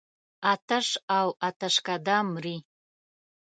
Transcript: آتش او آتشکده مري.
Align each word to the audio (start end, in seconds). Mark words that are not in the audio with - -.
آتش 0.51 0.87
او 1.17 1.27
آتشکده 1.47 2.17
مري. 2.31 2.57